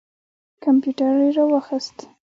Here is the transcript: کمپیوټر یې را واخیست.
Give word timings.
کمپیوټر 0.63 1.13
یې 1.23 1.29
را 1.37 1.43
واخیست. 1.49 1.97